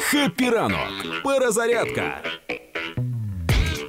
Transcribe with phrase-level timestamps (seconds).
[0.00, 0.78] Happy ранок.
[1.24, 2.20] Перезарядка.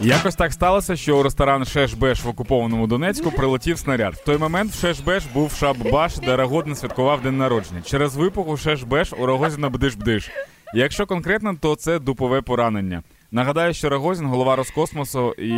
[0.02, 4.14] Якось так сталося, що у ресторан Шеш-Беш в окупованому Донецьку прилетів снаряд.
[4.14, 7.82] В той момент в Шеш-Беш був Шаб-Баш, де Рогозін святкував день народження.
[7.82, 10.30] Через вибух у Шеш-Беш у Рогозіна бдиш-бдиш.
[10.74, 13.04] Якщо конкретно, то це дупове поранення.
[13.32, 15.50] Нагадаю, що Рогозін голова Роскосмосу, і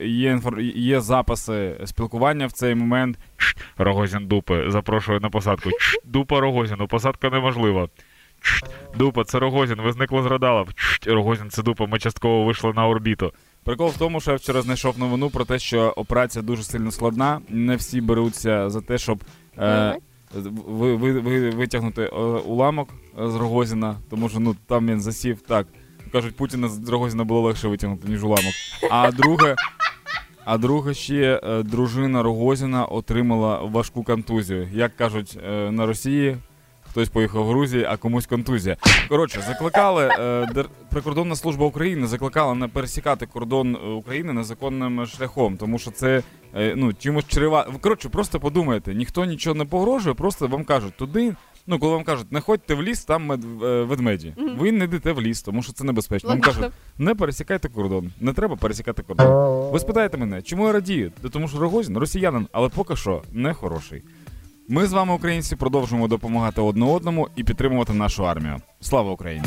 [0.00, 0.60] є, інфор...
[0.60, 3.18] є записи спілкування в цей момент.
[3.78, 5.70] Рогозін дупи, запрошую на посадку.
[6.04, 7.88] Дупа Рогозіну, посадка неможлива.
[8.46, 8.64] «Чш,
[8.98, 10.74] Дупа, це Рогозін, ви зникли з радалів.
[10.74, 13.32] «Чш, Рогозін, це дупа, ми частково вийшли на орбіту.
[13.64, 17.40] Прикол в тому, що я вчора знайшов новину про те, що операція дуже сильно складна.
[17.48, 19.24] Не всі беруться за те, щоб
[19.58, 19.96] е,
[20.66, 22.08] ви, ви, ви, витягнути е,
[22.46, 22.88] уламок
[23.20, 25.66] е, з Рогозіна, тому що ну там він засів так.
[26.12, 28.52] Кажуть, Путіна з Рогозіна було легше витягнути, ніж уламок.
[28.90, 29.54] А друге,
[30.44, 34.68] а друге ще е, дружина Рогозіна отримала важку контузію.
[34.72, 36.36] Як кажуть е, на Росії,
[36.96, 38.76] хтось поїхав в Грузію, а комусь контузія.
[39.08, 45.78] Коротше, закликали е, прикордонна служба України закликала не пересікати кордон е, України незаконним шляхом, тому
[45.78, 46.22] що це
[46.54, 47.66] е, ну чимось чрева.
[47.80, 51.34] Коротше, просто подумайте, ніхто нічого не погрожує, просто вам кажуть туди.
[51.68, 54.34] Ну, коли вам кажуть, не ходьте в ліс, там мед, е, ведмеді.
[54.36, 54.56] Мгм.
[54.56, 56.30] Ви не йдете в ліс, тому що це небезпечно.
[56.30, 58.12] Вам кажуть, не пересікайте кордон.
[58.20, 59.72] Не треба пересікати кордон.
[59.72, 61.12] Ви спитаєте мене, чому я радію?
[61.32, 64.02] Тому що Рогозін росіянин, але поки що не хороший.
[64.68, 68.56] Ми з вами, українці, продовжуємо допомагати одне одному і підтримувати нашу армію.
[68.80, 69.44] Слава Україні!